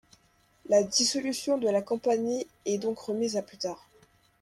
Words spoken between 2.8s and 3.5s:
remise à